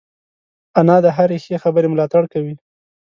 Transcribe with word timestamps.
انا 0.79 0.97
د 1.05 1.07
هرې 1.17 1.37
ښې 1.43 1.55
خبرې 1.63 1.87
ملاتړ 1.93 2.23
کوي 2.33 2.55